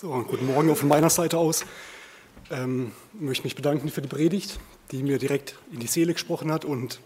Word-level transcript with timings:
So, 0.00 0.08
guten 0.26 0.46
Morgen 0.46 0.70
auch 0.70 0.78
von 0.78 0.88
meiner 0.88 1.10
Seite 1.10 1.36
aus. 1.36 1.66
Ähm, 2.50 2.92
ich 3.12 3.20
möchte 3.20 3.44
mich 3.44 3.54
bedanken 3.54 3.90
für 3.90 4.00
die 4.00 4.08
Predigt, 4.08 4.58
die 4.92 5.02
mir 5.02 5.18
direkt 5.18 5.56
in 5.72 5.78
die 5.78 5.88
Seele 5.88 6.14
gesprochen 6.14 6.50
hat 6.50 6.64
und 6.64 7.02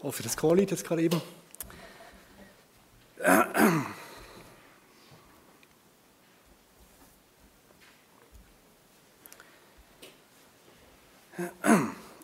auch 0.00 0.12
für 0.12 0.22
das 0.22 0.36
Chorlied 0.36 0.70
jetzt 0.70 0.86
gerade 0.86 1.02
eben. 1.02 1.20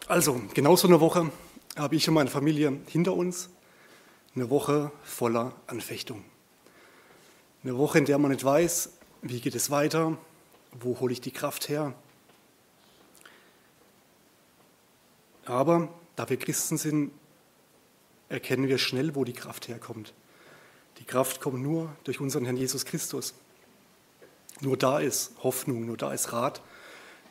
Also, 0.06 0.40
genau 0.54 0.76
so 0.76 0.86
eine 0.86 1.00
Woche 1.00 1.32
habe 1.76 1.96
ich 1.96 2.06
und 2.06 2.14
meine 2.14 2.30
Familie 2.30 2.78
hinter 2.86 3.14
uns. 3.14 3.50
Eine 4.36 4.48
Woche 4.48 4.92
voller 5.02 5.54
Anfechtung. 5.66 6.22
Eine 7.64 7.76
Woche, 7.76 7.98
in 7.98 8.04
der 8.04 8.18
man 8.18 8.30
nicht 8.30 8.44
weiß, 8.44 8.99
wie 9.22 9.40
geht 9.40 9.54
es 9.54 9.70
weiter, 9.70 10.16
wo 10.72 10.98
hole 11.00 11.12
ich 11.12 11.20
die 11.20 11.30
Kraft 11.30 11.68
her. 11.68 11.94
Aber 15.44 15.88
da 16.16 16.28
wir 16.28 16.36
Christen 16.36 16.78
sind, 16.78 17.12
erkennen 18.28 18.68
wir 18.68 18.78
schnell, 18.78 19.14
wo 19.14 19.24
die 19.24 19.32
Kraft 19.32 19.68
herkommt. 19.68 20.14
Die 20.98 21.04
Kraft 21.04 21.40
kommt 21.40 21.62
nur 21.62 21.94
durch 22.04 22.20
unseren 22.20 22.44
Herrn 22.44 22.56
Jesus 22.56 22.84
Christus. 22.84 23.34
Nur 24.60 24.76
da 24.76 25.00
ist 25.00 25.32
Hoffnung, 25.42 25.86
nur 25.86 25.96
da 25.96 26.12
ist 26.12 26.32
Rat, 26.32 26.60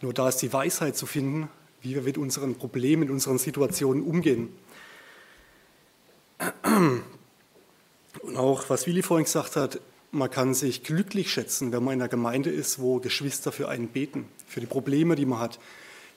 nur 0.02 0.14
da 0.14 0.30
ist 0.30 0.38
die 0.38 0.52
Weisheit 0.52 0.98
zu 0.98 1.06
finden, 1.06 1.50
wie 1.82 1.96
wir 1.96 2.02
mit 2.02 2.18
unseren 2.18 2.56
Problemen, 2.56 3.02
mit 3.02 3.10
unseren 3.10 3.38
Situationen 3.38 4.04
umgehen. 4.04 4.50
Und 8.22 8.38
auch, 8.38 8.70
was 8.70 8.88
Willi 8.88 9.04
vorhin 9.04 9.26
gesagt 9.26 9.56
hat, 9.56 9.80
man 10.12 10.30
kann 10.30 10.54
sich 10.54 10.84
glücklich 10.84 11.32
schätzen, 11.32 11.72
wenn 11.72 11.84
man 11.84 11.94
in 11.96 12.02
einer 12.02 12.10
Gemeinde 12.10 12.50
ist, 12.50 12.80
wo 12.80 13.00
Geschwister 13.00 13.52
für 13.52 13.70
einen 13.70 13.90
beten, 13.90 14.28
für 14.48 14.60
die 14.60 14.66
Probleme, 14.66 15.16
die 15.16 15.26
man 15.26 15.40
hat, 15.40 15.60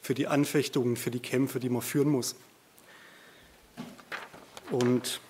für 0.01 0.15
die 0.15 0.27
Anfechtungen, 0.27 0.97
für 0.97 1.11
die 1.11 1.21
Kämpfe, 1.21 1.61
die 1.61 1.69
man 1.69 1.83
führen 1.83 2.09
muss. 2.09 2.34
Und 4.71 5.21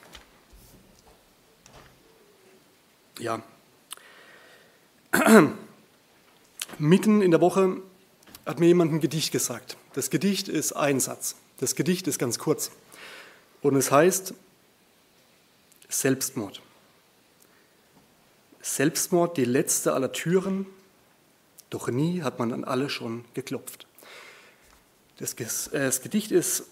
ja, 3.18 3.42
mitten 6.78 7.22
in 7.22 7.30
der 7.30 7.40
Woche 7.40 7.82
hat 8.46 8.60
mir 8.60 8.66
jemand 8.66 8.92
ein 8.92 9.00
Gedicht 9.00 9.32
gesagt. 9.32 9.76
Das 9.94 10.10
Gedicht 10.10 10.48
ist 10.48 10.72
ein 10.72 11.00
Satz. 11.00 11.36
Das 11.58 11.74
Gedicht 11.74 12.06
ist 12.08 12.18
ganz 12.18 12.38
kurz. 12.38 12.70
Und 13.60 13.76
es 13.76 13.90
heißt 13.90 14.34
Selbstmord. 15.88 16.62
Selbstmord 18.62 19.36
die 19.36 19.44
letzte 19.44 19.92
aller 19.92 20.12
Türen, 20.12 20.66
doch 21.68 21.88
nie 21.88 22.22
hat 22.22 22.38
man 22.38 22.52
an 22.52 22.64
alle 22.64 22.88
schon 22.88 23.24
geklopft. 23.34 23.86
Das, 25.18 25.34
äh, 25.68 25.80
das 25.80 26.00
Gedicht 26.00 26.30
ist 26.30 26.64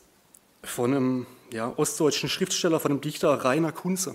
von 0.62 0.94
einem 0.94 1.26
ja, 1.52 1.72
ostdeutschen 1.76 2.28
Schriftsteller, 2.28 2.80
von 2.80 2.92
dem 2.92 3.00
Dichter 3.00 3.30
Rainer 3.44 3.72
Kunze. 3.72 4.14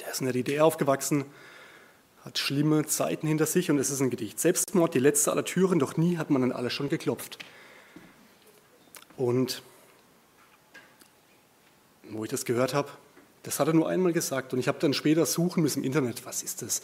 Der 0.00 0.10
ist 0.12 0.20
in 0.20 0.26
der 0.26 0.34
DDR 0.34 0.64
aufgewachsen, 0.64 1.24
hat 2.24 2.38
schlimme 2.38 2.86
Zeiten 2.86 3.26
hinter 3.26 3.46
sich 3.46 3.70
und 3.70 3.78
es 3.78 3.90
ist 3.90 4.00
ein 4.00 4.10
Gedicht. 4.10 4.38
Selbstmord, 4.38 4.94
die 4.94 5.00
letzte 5.00 5.32
aller 5.32 5.44
Türen, 5.44 5.78
doch 5.78 5.96
nie 5.96 6.16
hat 6.16 6.30
man 6.30 6.42
an 6.42 6.52
alle 6.52 6.70
schon 6.70 6.88
geklopft. 6.88 7.38
Und 9.16 9.62
wo 12.10 12.24
ich 12.24 12.30
das 12.30 12.44
gehört 12.44 12.72
habe, 12.72 12.90
das 13.42 13.60
hat 13.60 13.68
er 13.68 13.74
nur 13.74 13.88
einmal 13.88 14.12
gesagt 14.12 14.52
und 14.52 14.58
ich 14.58 14.68
habe 14.68 14.78
dann 14.78 14.94
später 14.94 15.26
suchen 15.26 15.62
müssen 15.62 15.80
im 15.80 15.84
Internet, 15.84 16.24
was 16.26 16.42
ist 16.42 16.62
das? 16.62 16.82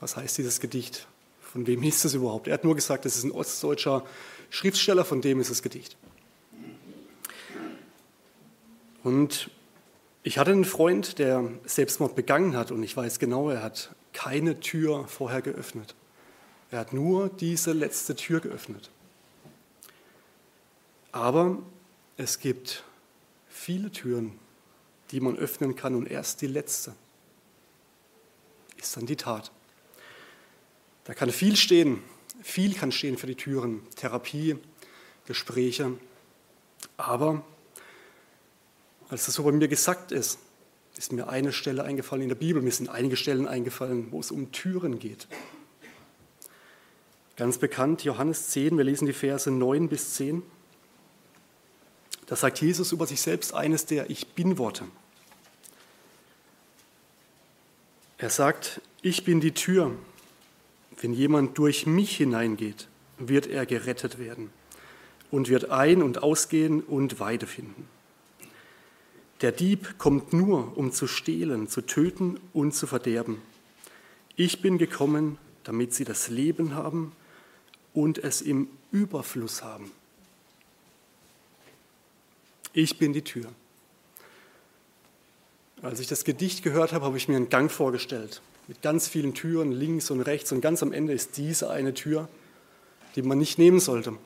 Was 0.00 0.16
heißt 0.16 0.38
dieses 0.38 0.60
Gedicht? 0.60 1.06
Von 1.40 1.66
wem 1.66 1.82
ist 1.82 2.04
das 2.04 2.14
überhaupt? 2.14 2.48
Er 2.48 2.54
hat 2.54 2.64
nur 2.64 2.74
gesagt, 2.74 3.04
das 3.04 3.16
ist 3.16 3.24
ein 3.24 3.30
ostdeutscher 3.30 4.04
Schriftsteller, 4.50 5.04
von 5.04 5.20
dem 5.20 5.40
ist 5.40 5.50
das 5.50 5.62
Gedicht. 5.62 5.96
Und 9.02 9.50
ich 10.22 10.38
hatte 10.38 10.50
einen 10.50 10.64
Freund, 10.64 11.18
der 11.18 11.50
Selbstmord 11.64 12.16
begangen 12.16 12.56
hat 12.56 12.70
und 12.70 12.82
ich 12.82 12.96
weiß 12.96 13.18
genau, 13.18 13.50
er 13.50 13.62
hat 13.62 13.94
keine 14.12 14.58
Tür 14.60 15.06
vorher 15.06 15.42
geöffnet. 15.42 15.94
Er 16.70 16.80
hat 16.80 16.92
nur 16.92 17.28
diese 17.28 17.72
letzte 17.72 18.16
Tür 18.16 18.40
geöffnet. 18.40 18.90
Aber 21.12 21.58
es 22.16 22.40
gibt 22.40 22.82
viele 23.48 23.92
Türen, 23.92 24.32
die 25.10 25.20
man 25.20 25.36
öffnen 25.36 25.76
kann 25.76 25.94
und 25.94 26.10
erst 26.10 26.40
die 26.40 26.46
letzte 26.46 26.94
ist 28.76 28.96
dann 28.96 29.06
die 29.06 29.16
Tat. 29.16 29.50
Da 31.04 31.14
kann 31.14 31.30
viel 31.30 31.56
stehen, 31.56 32.02
viel 32.42 32.74
kann 32.74 32.92
stehen 32.92 33.16
für 33.16 33.26
die 33.26 33.34
Türen, 33.34 33.82
Therapie, 33.96 34.56
Gespräche, 35.26 35.92
aber 36.96 37.44
als 39.08 39.26
das 39.26 39.34
so 39.34 39.42
bei 39.42 39.52
mir 39.52 39.68
gesagt 39.68 40.12
ist, 40.12 40.38
ist 40.96 41.12
mir 41.12 41.28
eine 41.28 41.52
Stelle 41.52 41.84
eingefallen 41.84 42.22
in 42.22 42.28
der 42.28 42.36
Bibel, 42.36 42.62
mir 42.62 42.70
sind 42.70 42.88
einige 42.88 43.16
Stellen 43.16 43.48
eingefallen, 43.48 44.08
wo 44.12 44.20
es 44.20 44.30
um 44.30 44.52
Türen 44.52 44.98
geht. 44.98 45.26
Ganz 47.36 47.58
bekannt, 47.58 48.04
Johannes 48.04 48.48
10, 48.50 48.76
wir 48.76 48.84
lesen 48.84 49.06
die 49.06 49.12
Verse 49.12 49.50
9 49.50 49.88
bis 49.88 50.14
10. 50.14 50.42
Da 52.26 52.36
sagt 52.36 52.60
Jesus 52.60 52.92
über 52.92 53.06
sich 53.06 53.20
selbst 53.20 53.54
eines 53.54 53.86
der 53.86 54.10
Ich 54.10 54.28
bin-Worte. 54.28 54.84
Er 58.18 58.30
sagt, 58.30 58.80
ich 59.02 59.24
bin 59.24 59.40
die 59.40 59.52
Tür. 59.52 59.94
Wenn 61.00 61.12
jemand 61.12 61.58
durch 61.58 61.86
mich 61.86 62.16
hineingeht, 62.16 62.88
wird 63.18 63.46
er 63.46 63.66
gerettet 63.66 64.18
werden 64.18 64.50
und 65.30 65.48
wird 65.48 65.70
ein- 65.70 66.02
und 66.02 66.22
ausgehen 66.22 66.80
und 66.80 67.20
Weide 67.20 67.46
finden. 67.46 67.88
Der 69.40 69.52
Dieb 69.52 69.98
kommt 69.98 70.32
nur, 70.32 70.78
um 70.78 70.92
zu 70.92 71.06
stehlen, 71.06 71.68
zu 71.68 71.82
töten 71.82 72.40
und 72.52 72.72
zu 72.72 72.86
verderben. 72.86 73.42
Ich 74.36 74.62
bin 74.62 74.78
gekommen, 74.78 75.38
damit 75.64 75.92
sie 75.92 76.04
das 76.04 76.28
Leben 76.28 76.74
haben 76.74 77.12
und 77.92 78.18
es 78.18 78.40
im 78.40 78.68
Überfluss 78.90 79.62
haben. 79.62 79.90
Ich 82.74 82.98
bin 82.98 83.12
die 83.12 83.22
Tür. 83.22 83.46
Als 85.80 86.00
ich 86.00 86.08
das 86.08 86.24
Gedicht 86.24 86.64
gehört 86.64 86.92
habe, 86.92 87.04
habe 87.04 87.16
ich 87.16 87.28
mir 87.28 87.36
einen 87.36 87.48
Gang 87.48 87.70
vorgestellt, 87.70 88.42
mit 88.66 88.82
ganz 88.82 89.06
vielen 89.06 89.32
Türen 89.32 89.70
links 89.70 90.10
und 90.10 90.20
rechts 90.20 90.50
und 90.50 90.60
ganz 90.60 90.82
am 90.82 90.92
Ende 90.92 91.12
ist 91.12 91.36
diese 91.36 91.70
eine 91.70 91.94
Tür, 91.94 92.28
die 93.14 93.22
man 93.22 93.38
nicht 93.38 93.58
nehmen 93.58 93.78
sollte. 93.78 94.10
Und 94.10 94.18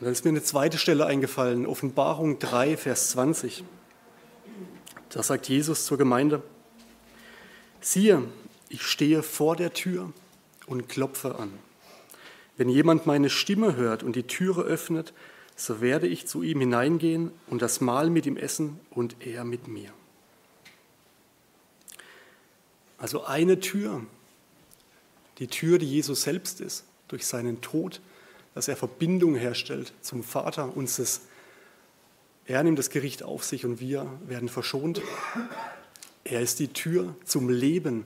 dann 0.00 0.12
ist 0.12 0.24
mir 0.24 0.30
eine 0.30 0.42
zweite 0.42 0.78
Stelle 0.78 1.04
eingefallen, 1.04 1.66
Offenbarung 1.66 2.38
3, 2.38 2.78
Vers 2.78 3.10
20. 3.10 3.62
Da 5.10 5.22
sagt 5.22 5.50
Jesus 5.50 5.84
zur 5.84 5.98
Gemeinde, 5.98 6.42
siehe, 7.82 8.22
ich 8.70 8.82
stehe 8.82 9.22
vor 9.22 9.54
der 9.56 9.74
Tür 9.74 10.14
und 10.66 10.88
klopfe 10.88 11.34
an. 11.34 11.52
Wenn 12.60 12.68
jemand 12.68 13.06
meine 13.06 13.30
Stimme 13.30 13.76
hört 13.76 14.02
und 14.02 14.16
die 14.16 14.24
Türe 14.24 14.60
öffnet, 14.60 15.14
so 15.56 15.80
werde 15.80 16.06
ich 16.06 16.26
zu 16.26 16.42
ihm 16.42 16.60
hineingehen 16.60 17.30
und 17.46 17.62
das 17.62 17.80
Mahl 17.80 18.10
mit 18.10 18.26
ihm 18.26 18.36
essen 18.36 18.78
und 18.90 19.16
er 19.20 19.44
mit 19.44 19.66
mir. 19.66 19.90
Also 22.98 23.24
eine 23.24 23.60
Tür, 23.60 24.04
die 25.38 25.46
Tür, 25.46 25.78
die 25.78 25.86
Jesus 25.86 26.20
selbst 26.20 26.60
ist, 26.60 26.84
durch 27.08 27.26
seinen 27.26 27.62
Tod, 27.62 28.02
dass 28.54 28.68
er 28.68 28.76
Verbindung 28.76 29.36
herstellt 29.36 29.94
zum 30.02 30.22
Vater, 30.22 30.76
uns 30.76 30.96
das, 30.96 31.22
er 32.44 32.62
nimmt 32.62 32.78
das 32.78 32.90
Gericht 32.90 33.22
auf 33.22 33.42
sich 33.42 33.64
und 33.64 33.80
wir 33.80 34.06
werden 34.26 34.50
verschont. 34.50 35.00
Er 36.24 36.42
ist 36.42 36.58
die 36.58 36.68
Tür 36.68 37.16
zum 37.24 37.48
Leben. 37.48 38.04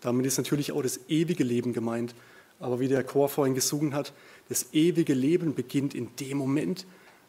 Damit 0.00 0.26
ist 0.26 0.38
natürlich 0.38 0.72
auch 0.72 0.82
das 0.82 0.98
ewige 1.08 1.44
Leben 1.44 1.72
gemeint, 1.72 2.16
aber 2.60 2.80
wie 2.80 2.88
der 2.88 3.04
Chor 3.04 3.28
vorhin 3.28 3.54
gesungen 3.54 3.94
hat, 3.94 4.12
das 4.48 4.72
ewige 4.72 5.14
Leben 5.14 5.54
beginnt 5.54 5.94
in 5.94 6.14
dem 6.16 6.38
Moment, 6.38 6.86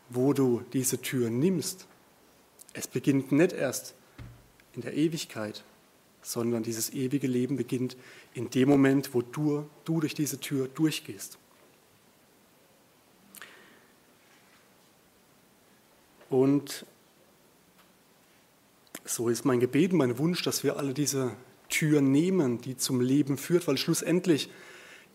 wo 0.10 0.34
du 0.34 0.62
diese 0.74 1.02
Tür 1.02 1.30
nimmst. 1.30 1.88
Es 2.74 2.88
beginnt 2.88 3.32
nicht 3.32 3.54
erst 3.54 3.96
in 4.74 4.82
der 4.82 4.94
Ewigkeit, 4.94 5.64
sondern 6.22 6.64
dieses 6.64 6.94
ewige 6.94 7.28
Leben 7.28 7.58
beginnt 7.58 7.98
in 8.34 8.50
dem 8.50 8.70
Moment, 8.70 9.14
wo 9.14 9.22
du, 9.22 9.68
du 9.86 10.00
durch 10.00 10.14
diese 10.14 10.40
Tür 10.40 10.68
durchgehst. 10.68 11.38
Und 16.30 16.86
so 19.06 19.30
ist 19.30 19.46
mein 19.46 19.60
Gebet, 19.60 19.94
mein 19.94 20.18
Wunsch, 20.18 20.44
dass 20.44 20.64
wir 20.64 20.78
alle 20.78 20.94
diese 20.94 21.32
Tür 21.70 22.02
nehmen, 22.02 22.62
die 22.62 22.78
zum 22.78 23.02
Leben 23.02 23.38
führt, 23.38 23.68
weil 23.68 23.78
schlussendlich 23.78 24.50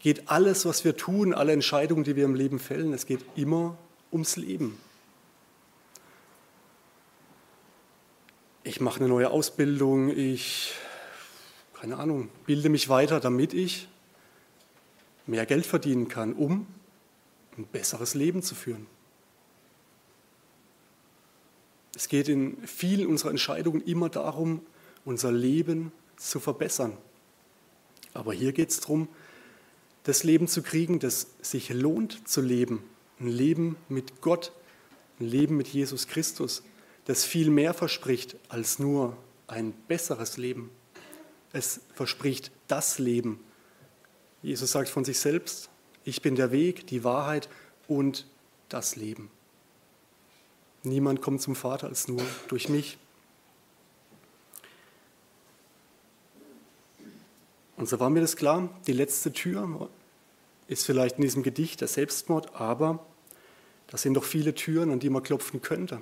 geht 0.02 0.28
alles, 0.28 0.66
was 0.66 0.84
wir 0.84 0.96
tun, 0.96 1.32
alle 1.32 1.52
Entscheidungen, 1.52 2.04
die 2.04 2.16
wir 2.16 2.24
im 2.24 2.34
Leben 2.34 2.58
fällen, 2.58 2.92
es 2.92 3.06
geht 3.06 3.24
immer 3.36 3.78
ums 4.10 4.36
Leben. 4.36 4.78
Ich 8.64 8.80
mache 8.80 9.00
eine 9.00 9.08
neue 9.08 9.30
Ausbildung, 9.30 10.10
ich 10.10 10.74
keine 11.82 11.96
Ahnung, 11.96 12.28
bilde 12.46 12.68
mich 12.68 12.88
weiter, 12.88 13.18
damit 13.18 13.54
ich 13.54 13.88
mehr 15.26 15.46
Geld 15.46 15.66
verdienen 15.66 16.08
kann, 16.08 16.32
um 16.32 16.66
ein 17.56 17.66
besseres 17.66 18.14
Leben 18.14 18.42
zu 18.42 18.54
führen. 18.54 18.86
Es 21.94 22.08
geht 22.08 22.28
in 22.28 22.56
vielen 22.66 23.06
unserer 23.06 23.30
Entscheidungen 23.30 23.82
immer 23.82 24.08
darum, 24.08 24.64
unser 25.04 25.32
Leben 25.32 25.92
zu 26.16 26.40
verbessern. 26.40 26.96
Aber 28.14 28.32
hier 28.32 28.52
geht 28.52 28.70
es 28.70 28.80
darum, 28.80 29.08
das 30.04 30.24
Leben 30.24 30.48
zu 30.48 30.62
kriegen, 30.62 30.98
das 30.98 31.28
sich 31.40 31.70
lohnt 31.70 32.28
zu 32.28 32.40
leben. 32.40 32.82
Ein 33.20 33.28
Leben 33.28 33.76
mit 33.88 34.20
Gott, 34.20 34.52
ein 35.20 35.26
Leben 35.26 35.56
mit 35.56 35.68
Jesus 35.68 36.08
Christus, 36.08 36.62
das 37.04 37.24
viel 37.24 37.50
mehr 37.50 37.74
verspricht 37.74 38.36
als 38.48 38.78
nur 38.78 39.16
ein 39.46 39.72
besseres 39.88 40.36
Leben. 40.36 40.70
Es 41.52 41.80
verspricht 41.94 42.50
das 42.68 42.98
Leben. 42.98 43.40
Jesus 44.42 44.72
sagt 44.72 44.88
von 44.88 45.04
sich 45.04 45.18
selbst, 45.18 45.68
ich 46.04 46.22
bin 46.22 46.34
der 46.34 46.50
Weg, 46.50 46.86
die 46.86 47.04
Wahrheit 47.04 47.48
und 47.86 48.26
das 48.68 48.96
Leben. 48.96 49.30
Niemand 50.82 51.22
kommt 51.22 51.42
zum 51.42 51.54
Vater 51.54 51.86
als 51.86 52.08
nur 52.08 52.22
durch 52.48 52.68
mich. 52.68 52.98
Und 57.82 57.88
so 57.88 57.98
war 57.98 58.10
mir 58.10 58.20
das 58.20 58.36
klar, 58.36 58.68
die 58.86 58.92
letzte 58.92 59.32
Tür 59.32 59.88
ist 60.68 60.86
vielleicht 60.86 61.16
in 61.16 61.22
diesem 61.22 61.42
Gedicht 61.42 61.80
der 61.80 61.88
Selbstmord, 61.88 62.54
aber 62.54 63.04
das 63.88 64.02
sind 64.02 64.14
doch 64.14 64.22
viele 64.22 64.54
Türen, 64.54 64.92
an 64.92 65.00
die 65.00 65.10
man 65.10 65.24
klopfen 65.24 65.62
könnte. 65.62 66.00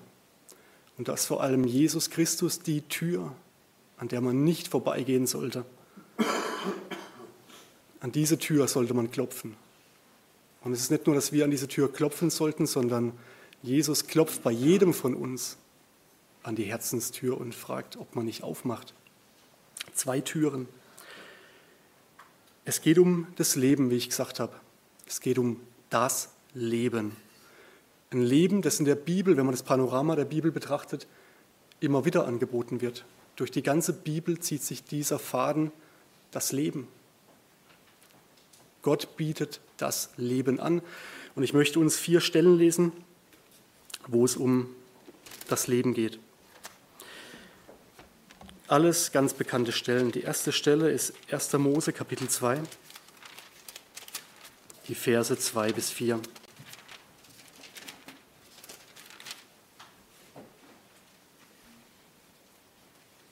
Und 0.99 1.09
das 1.09 1.25
vor 1.25 1.43
allem 1.43 1.65
Jesus 1.65 2.11
Christus 2.11 2.61
die 2.61 2.83
Tür, 2.83 3.35
an 3.97 4.09
der 4.09 4.21
man 4.21 4.45
nicht 4.45 4.69
vorbeigehen 4.69 5.27
sollte. 5.27 5.65
An 8.01 8.13
diese 8.13 8.37
Tür 8.39 8.69
sollte 8.69 8.93
man 8.93 9.11
klopfen. 9.11 9.57
Und 10.61 10.75
es 10.75 10.81
ist 10.81 10.91
nicht 10.91 11.07
nur, 11.07 11.15
dass 11.15 11.33
wir 11.33 11.45
an 11.47 11.51
diese 11.51 11.67
Tür 11.67 11.91
klopfen 11.91 12.29
sollten, 12.29 12.67
sondern 12.67 13.15
Jesus 13.63 14.07
klopft 14.07 14.43
bei 14.43 14.51
jedem 14.51 14.93
von 14.93 15.15
uns 15.15 15.57
an 16.43 16.57
die 16.57 16.65
Herzenstür 16.65 17.41
und 17.41 17.55
fragt, 17.55 17.97
ob 17.97 18.15
man 18.17 18.27
nicht 18.27 18.43
aufmacht. 18.43 18.93
Zwei 19.95 20.21
Türen. 20.21 20.69
Es 22.71 22.83
geht 22.83 23.01
um 23.01 23.27
das 23.35 23.57
Leben, 23.57 23.91
wie 23.91 23.97
ich 23.97 24.11
gesagt 24.11 24.39
habe. 24.39 24.55
Es 25.05 25.21
geht 25.21 25.41
um 25.41 25.57
das 25.89 26.29
Leben. 26.55 27.17
Ein 28.13 28.23
Leben, 28.23 28.63
das 28.63 28.79
in 28.79 28.85
der 28.85 28.95
Bibel, 28.95 29.37
wenn 29.37 29.45
man 29.45 29.53
das 29.53 29.65
Panorama 29.65 30.15
der 30.15 30.25
Bibel 30.25 30.53
betrachtet, 30.53 31.09
immer 31.81 32.05
wieder 32.05 32.29
angeboten 32.29 32.81
wird. 32.81 33.05
Durch 33.35 33.51
die 33.51 33.65
ganze 33.65 33.93
Bibel 33.93 34.39
zieht 34.39 34.63
sich 34.63 34.85
dieser 34.85 35.19
Faden 35.19 35.73
das 36.31 36.53
Leben. 36.53 36.87
Gott 38.83 39.17
bietet 39.17 39.59
das 39.77 40.11
Leben 40.17 40.61
an. 40.61 40.81
Und 41.35 41.43
ich 41.43 41.53
möchte 41.53 41.81
uns 41.81 41.97
vier 41.97 42.21
Stellen 42.21 42.57
lesen, 42.57 42.93
wo 44.07 44.25
es 44.25 44.37
um 44.37 44.69
das 45.49 45.67
Leben 45.67 45.93
geht. 45.93 46.21
Alles 48.71 49.11
ganz 49.11 49.35
bekannte 49.35 49.73
Stellen. 49.73 50.13
Die 50.13 50.21
erste 50.21 50.53
Stelle 50.53 50.93
ist 50.93 51.13
1. 51.29 51.55
Mose 51.55 51.93
Kapitel 51.93 52.29
2, 52.29 52.61
die 54.87 54.95
Verse 54.95 55.37
2 55.37 55.73
bis 55.73 55.91
4. 55.91 56.21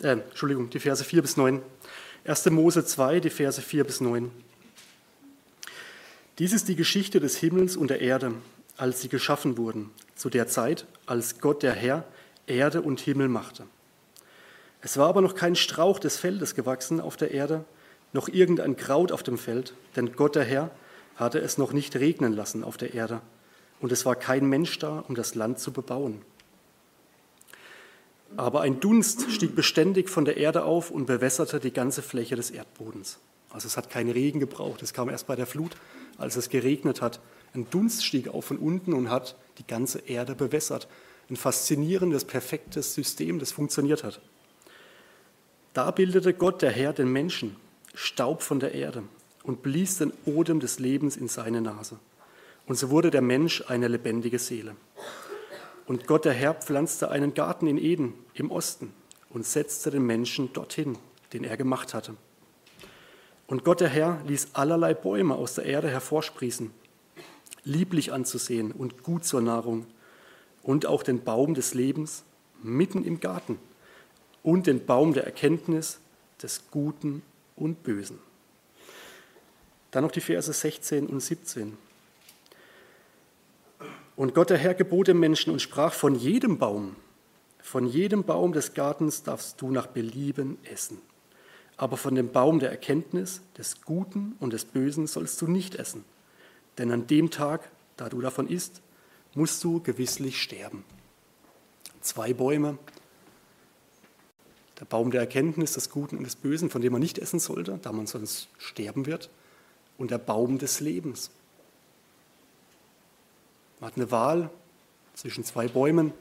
Äh, 0.03 0.09
Entschuldigung, 0.09 0.71
die 0.71 0.81
Verse 0.81 1.05
4 1.05 1.23
bis 1.23 1.37
9. 1.37 1.63
1. 2.25 2.47
Mose 2.47 2.85
2, 2.85 3.21
die 3.21 3.31
Verse 3.31 3.63
4 3.63 3.85
bis 3.85 4.01
9. 4.01 4.33
Dies 6.41 6.53
ist 6.53 6.67
die 6.67 6.75
Geschichte 6.75 7.21
des 7.21 7.37
Himmels 7.37 7.77
und 7.77 7.91
der 7.91 8.01
Erde, 8.01 8.35
als 8.77 9.03
sie 9.03 9.09
geschaffen 9.09 9.57
wurden, 9.57 9.91
zu 10.17 10.31
der 10.31 10.49
Zeit, 10.49 10.85
als 11.07 11.39
Gott 11.39 11.63
der 11.63 11.75
Herr 11.75 12.03
Erde 12.49 12.83
und 12.83 12.99
Himmel 12.99 13.29
machte. 13.29 13.69
Es 14.81 14.97
war 14.97 15.09
aber 15.09 15.21
noch 15.21 15.35
kein 15.35 15.57
Strauch 15.57 15.99
des 15.99 16.19
Feldes 16.19 16.55
gewachsen 16.55 17.01
auf 17.01 17.17
der 17.17 17.33
Erde, 17.33 17.65
noch 18.13 18.29
irgendein 18.29 18.77
Kraut 18.77 19.13
auf 19.13 19.23
dem 19.23 19.39
Feld, 19.39 19.75
denn 19.97 20.15
Gott 20.15 20.37
der 20.37 20.45
Herr 20.45 20.71
hatte 21.17 21.41
es 21.41 21.59
noch 21.59 21.73
nicht 21.73 21.97
regnen 21.97 22.33
lassen 22.33 22.63
auf 22.63 22.77
der 22.77 22.95
Erde, 22.95 23.21
und 23.81 23.93
es 23.93 24.07
war 24.07 24.15
kein 24.15 24.47
Mensch 24.47 24.79
da, 24.79 25.05
um 25.09 25.15
das 25.15 25.35
Land 25.35 25.59
zu 25.59 25.73
bebauen. 25.73 26.23
Aber 28.37 28.61
ein 28.61 28.79
Dunst 28.81 29.31
stieg 29.33 29.57
beständig 29.57 30.11
von 30.11 30.25
der 30.25 30.37
Erde 30.37 30.65
auf 30.65 30.91
und 30.91 31.07
bewässerte 31.07 31.61
die 31.61 31.73
ganze 31.73 32.03
Fläche 32.03 32.37
des 32.37 32.51
Erdbodens. 32.51 33.19
Also 33.51 33.67
es 33.67 33.77
hat 33.77 33.89
keinen 33.89 34.11
Regen 34.11 34.41
gebraucht, 34.41 34.83
es 34.83 34.93
kam 34.93 35.09
erst 35.09 35.27
bei 35.27 35.35
der 35.35 35.47
Flut, 35.47 35.77
als 36.19 36.37
es 36.37 36.51
geregnet 36.51 37.01
hat. 37.01 37.21
Ein 37.55 37.69
Dunst 37.71 38.05
stieg 38.05 38.29
auf 38.29 38.45
von 38.45 38.59
unten 38.59 38.93
und 38.93 39.11
hat 39.11 39.37
die 39.57 39.67
ganze 39.67 40.01
Erde 40.01 40.35
bewässert. 40.35 40.87
Ein 41.31 41.37
faszinierendes, 41.37 42.25
perfektes 42.25 42.95
System, 42.95 43.39
das 43.39 43.53
funktioniert 43.53 44.05
hat. 44.05 44.21
Da 45.79 45.93
bildete 45.93 46.35
Gott, 46.35 46.61
der 46.63 46.73
Herr, 46.73 46.93
den 46.93 47.13
Menschen, 47.13 47.55
Staub 47.95 48.43
von 48.43 48.59
der 48.59 48.75
Erde 48.75 49.05
und 49.45 49.63
blies 49.63 49.99
den 49.99 50.13
Odem 50.25 50.59
des 50.59 50.81
Lebens 50.81 51.17
in 51.17 51.29
seine 51.29 51.61
Nase. 51.61 52.01
Und 52.67 52.75
so 52.75 52.91
wurde 52.91 53.13
der 53.13 53.23
Mensch 53.23 53.63
eine 53.69 53.87
lebendige 53.87 54.41
Seele. 54.41 54.75
Und 55.87 56.09
Gott, 56.09 56.25
der 56.25 56.33
Herr, 56.33 56.55
pflanzte 56.55 57.13
einen 57.13 57.33
Garten 57.33 57.69
in 57.69 57.79
Eden 57.79 58.15
im 58.35 58.51
Osten 58.51 58.93
und 59.31 59.47
setzte 59.47 59.93
den 59.93 60.05
Menschen 60.05 60.53
dorthin, 60.53 60.99
den 61.33 61.45
er 61.45 61.57
gemacht 61.57 61.95
hatte. 61.95 62.17
Und 63.47 63.63
Gott, 63.63 63.79
der 63.79 63.89
Herr, 63.89 64.21
ließ 64.27 64.49
allerlei 64.55 64.95
Bäume 64.95 65.37
aus 65.37 65.55
der 65.55 65.67
Erde 65.67 65.89
hervorsprießen, 65.89 66.73
lieblich 67.63 68.13
anzusehen 68.13 68.73
und 68.73 69.05
gut 69.05 69.25
zur 69.25 69.43
Nahrung, 69.43 69.87
und 70.65 70.87
auch 70.87 71.05
den 71.05 71.23
Baum 71.23 71.55
des 71.55 71.75
Lebens 71.75 72.25
mitten 72.65 73.05
im 73.05 73.21
Garten 73.21 73.61
und 74.49 74.67
den 74.67 74.87
Baum 74.87 75.13
der 75.13 75.25
Erkenntnis 75.25 75.99
des 76.43 76.71
Guten 76.71 77.21
und 77.55 77.83
Bösen. 77.83 78.19
Dann 79.91 80.05
noch 80.05 80.11
die 80.11 80.23
Verse 80.23 80.51
16 80.51 81.07
und 81.07 81.21
17. 81.21 81.77
Und 84.17 84.35
Gott 84.35 84.49
der 84.49 84.57
Herr 84.57 84.73
gebot 84.73 85.09
dem 85.09 85.21
Menschen 85.21 85.53
und 85.53 85.61
sprach, 85.61 85.93
von 85.93 86.15
jedem 86.15 86.57
Baum, 86.57 86.97
von 87.61 87.87
jedem 87.87 88.25
Baum 88.25 88.55
des 88.55 88.73
Gartens 88.73 89.23
darfst 89.23 89.61
du 89.61 89.71
nach 89.71 89.87
Belieben 89.87 90.57
essen. 90.65 90.97
Aber 91.77 91.99
von 91.99 92.15
dem 92.15 92.33
Baum 92.33 92.59
der 92.59 92.71
Erkenntnis 92.71 93.43
des 93.59 93.83
Guten 93.83 94.35
und 94.41 94.55
des 94.55 94.65
Bösen 94.65 95.07
sollst 95.07 95.43
du 95.43 95.47
nicht 95.47 95.75
essen. 95.75 96.07
Denn 96.79 96.91
an 96.91 97.07
dem 97.07 97.31
Tag, 97.31 97.69
da 97.99 98.09
du 98.09 98.23
davon 98.23 98.49
isst, 98.49 98.81
musst 99.35 99.63
du 99.63 99.83
gewisslich 99.83 100.41
sterben. 100.41 100.85
Zwei 102.01 102.33
Bäume, 102.33 102.79
der 104.81 104.85
Baum 104.85 105.11
der 105.11 105.21
Erkenntnis 105.21 105.73
des 105.73 105.91
Guten 105.91 106.19
und 106.19 106.25
des 106.25 106.37
Bösen, 106.37 106.71
von 106.71 106.83
dem 106.83 106.93
man 106.93 107.03
nicht 107.03 107.19
essen 107.19 107.41
sollte, 107.41 107.79
da 107.83 107.93
man 107.93 108.07
sonst 108.07 108.49
sterben 108.59 109.07
wird, 109.07 109.31
und 109.97 110.11
der 110.11 110.19
Baum 110.19 110.59
des 110.59 110.81
Lebens. 110.81 111.31
Man 113.81 113.91
hat 113.91 113.97
eine 113.97 114.11
Wahl 114.11 114.51
zwischen 115.15 115.45
zwei 115.45 115.67
Bäumen, 115.67 116.13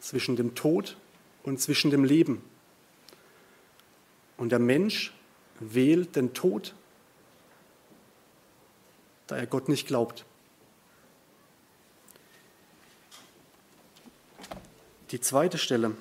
zwischen 0.00 0.36
dem 0.36 0.54
Tod 0.54 0.96
und 1.44 1.60
zwischen 1.60 1.90
dem 1.90 2.04
Leben. 2.04 2.42
Und 4.36 4.50
der 4.50 4.58
Mensch 4.58 5.12
wählt 5.60 6.16
den 6.16 6.34
Tod, 6.34 6.74
da 9.26 9.36
er 9.36 9.46
Gott 9.46 9.68
nicht 9.68 9.86
glaubt. 9.86 10.24
Die 15.10 15.20
zweite 15.20 15.58
Stelle, 15.58 15.96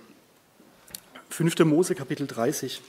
5. 1.38 1.66
Mose 1.66 1.94
Kapitel 1.94 2.26
30, 2.26 2.82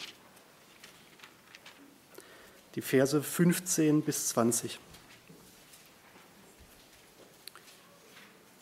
die 2.76 2.80
Verse 2.80 3.22
15 3.22 4.00
bis 4.00 4.28
20. 4.28 4.78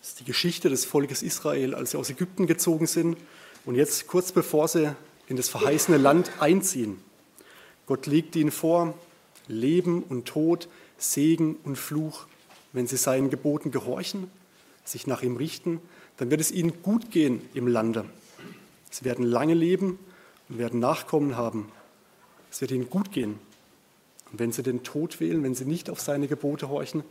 Das 0.01 0.09
ist 0.09 0.19
die 0.19 0.25
Geschichte 0.25 0.71
des 0.71 0.85
Volkes 0.85 1.23
Israel, 1.23 1.77
als 1.77 1.93
sie 1.93 1.99
aus 1.99 2.11
Ägypten 2.11 2.49
gezogen 2.49 2.89
sind 2.89 3.17
und 3.65 3.77
jetzt 3.77 4.09
kurz 4.09 4.33
bevor 4.33 4.67
sie 4.67 4.93
in 5.29 5.37
das 5.37 5.49
verheißene 5.49 5.99
Land 5.99 6.33
einziehen. 6.41 6.99
Gott 7.87 8.07
legt 8.07 8.35
ihnen 8.35 8.51
vor, 8.51 8.99
Leben 9.47 10.03
und 10.03 10.27
Tod, 10.27 10.67
Segen 10.99 11.59
und 11.63 11.77
Fluch. 11.77 12.27
Wenn 12.73 12.89
sie 12.89 12.97
seinen 12.97 13.31
Geboten 13.31 13.71
gehorchen, 13.71 14.33
sich 14.85 15.07
nach 15.07 15.23
ihm 15.23 15.37
richten, 15.37 15.81
dann 16.17 16.33
wird 16.33 16.41
es 16.41 16.51
ihnen 16.51 16.83
gut 16.83 17.13
gehen 17.13 17.49
im 17.55 17.69
Lande. 17.69 18.05
Sie 18.97 19.05
werden 19.05 19.27
lange 19.27 19.53
leben 19.53 19.99
und 20.49 20.57
werden 20.57 20.81
Nachkommen 20.81 21.37
haben. 21.37 21.71
Es 22.51 22.63
wird 22.63 22.71
ihnen 22.71 22.89
gut 22.89 23.13
gehen. 23.13 23.39
Und 24.33 24.41
wenn 24.41 24.53
sie 24.53 24.63
den 24.63 24.85
Tod 24.85 25.21
wählen, 25.21 25.43
wenn 25.43 25.55
sie 25.55 25.67
nicht 25.67 25.91
auf 25.91 26.01
seine 26.01 26.29
Gebote 26.29 26.71
horchen, 26.71 27.05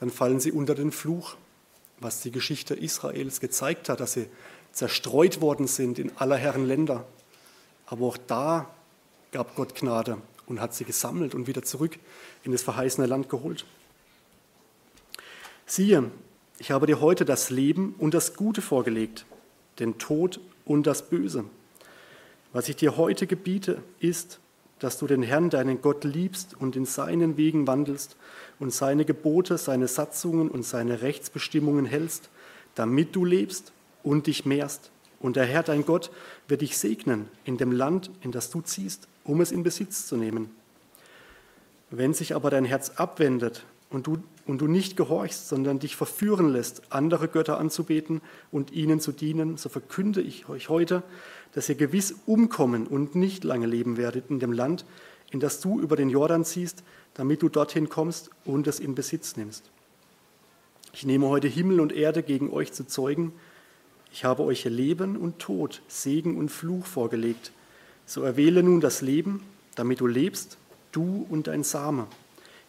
dann 0.00 0.10
fallen 0.10 0.40
sie 0.40 0.50
unter 0.50 0.74
den 0.74 0.90
Fluch, 0.90 1.36
was 2.00 2.20
die 2.20 2.32
Geschichte 2.32 2.74
Israels 2.74 3.38
gezeigt 3.38 3.88
hat, 3.88 4.00
dass 4.00 4.14
sie 4.14 4.26
zerstreut 4.72 5.40
worden 5.40 5.68
sind 5.68 6.00
in 6.00 6.10
aller 6.16 6.36
Herren 6.36 6.66
Länder. 6.66 7.06
Aber 7.86 8.06
auch 8.06 8.16
da 8.16 8.68
gab 9.30 9.54
Gott 9.54 9.76
Gnade 9.76 10.18
und 10.46 10.60
hat 10.60 10.74
sie 10.74 10.84
gesammelt 10.84 11.32
und 11.32 11.46
wieder 11.46 11.62
zurück 11.62 11.96
in 12.42 12.50
das 12.50 12.62
verheißene 12.62 13.06
Land 13.06 13.28
geholt. 13.28 13.66
Siehe, 15.64 16.10
ich 16.58 16.72
habe 16.72 16.88
dir 16.88 17.00
heute 17.00 17.24
das 17.24 17.50
Leben 17.50 17.94
und 17.98 18.14
das 18.14 18.34
Gute 18.34 18.62
vorgelegt, 18.62 19.26
den 19.78 19.98
Tod 19.98 20.40
und 20.68 20.86
das 20.86 21.08
Böse. 21.08 21.44
Was 22.52 22.68
ich 22.68 22.76
dir 22.76 22.96
heute 22.96 23.26
gebiete, 23.26 23.82
ist, 23.98 24.38
dass 24.78 24.98
du 24.98 25.06
den 25.06 25.22
Herrn, 25.22 25.50
deinen 25.50 25.82
Gott, 25.82 26.04
liebst 26.04 26.54
und 26.58 26.76
in 26.76 26.84
seinen 26.84 27.36
Wegen 27.36 27.66
wandelst 27.66 28.16
und 28.60 28.72
seine 28.72 29.04
Gebote, 29.04 29.58
seine 29.58 29.88
Satzungen 29.88 30.48
und 30.48 30.64
seine 30.64 31.02
Rechtsbestimmungen 31.02 31.84
hältst, 31.84 32.30
damit 32.74 33.16
du 33.16 33.24
lebst 33.24 33.72
und 34.04 34.28
dich 34.28 34.46
mehrst. 34.46 34.90
Und 35.20 35.34
der 35.34 35.46
Herr, 35.46 35.64
dein 35.64 35.84
Gott, 35.84 36.12
wird 36.46 36.60
dich 36.60 36.78
segnen 36.78 37.28
in 37.44 37.56
dem 37.56 37.72
Land, 37.72 38.10
in 38.22 38.30
das 38.30 38.50
du 38.50 38.60
ziehst, 38.60 39.08
um 39.24 39.40
es 39.40 39.50
in 39.50 39.64
Besitz 39.64 40.06
zu 40.06 40.16
nehmen. 40.16 40.50
Wenn 41.90 42.14
sich 42.14 42.34
aber 42.34 42.50
dein 42.50 42.64
Herz 42.64 42.90
abwendet 42.90 43.64
und 43.90 44.06
du, 44.06 44.18
und 44.46 44.60
du 44.60 44.66
nicht 44.66 44.96
gehorchst, 44.96 45.48
sondern 45.48 45.78
dich 45.78 45.96
verführen 45.96 46.50
lässt, 46.50 46.92
andere 46.92 47.28
Götter 47.28 47.58
anzubeten 47.58 48.20
und 48.50 48.72
ihnen 48.72 49.00
zu 49.00 49.12
dienen, 49.12 49.56
so 49.56 49.68
verkünde 49.68 50.20
ich 50.20 50.48
euch 50.48 50.68
heute, 50.68 51.02
dass 51.52 51.68
ihr 51.68 51.74
gewiss 51.74 52.14
umkommen 52.26 52.86
und 52.86 53.14
nicht 53.14 53.44
lange 53.44 53.66
leben 53.66 53.96
werdet 53.96 54.30
in 54.30 54.40
dem 54.40 54.52
Land, 54.52 54.84
in 55.30 55.40
das 55.40 55.60
du 55.60 55.80
über 55.80 55.96
den 55.96 56.10
Jordan 56.10 56.44
ziehst, 56.44 56.82
damit 57.14 57.42
du 57.42 57.48
dorthin 57.48 57.88
kommst 57.88 58.30
und 58.44 58.66
es 58.66 58.80
in 58.80 58.94
Besitz 58.94 59.36
nimmst. 59.36 59.70
Ich 60.92 61.04
nehme 61.04 61.28
heute 61.28 61.48
Himmel 61.48 61.80
und 61.80 61.92
Erde 61.92 62.22
gegen 62.22 62.50
euch 62.50 62.72
zu 62.72 62.86
Zeugen. 62.86 63.32
Ich 64.12 64.24
habe 64.24 64.42
euch 64.42 64.64
Leben 64.64 65.16
und 65.16 65.38
Tod, 65.38 65.82
Segen 65.86 66.36
und 66.36 66.50
Fluch 66.50 66.86
vorgelegt. 66.86 67.52
So 68.06 68.22
erwähle 68.22 68.62
nun 68.62 68.80
das 68.80 69.02
Leben, 69.02 69.42
damit 69.74 70.00
du 70.00 70.06
lebst, 70.06 70.56
du 70.92 71.26
und 71.28 71.46
dein 71.46 71.62
Same, 71.62 72.06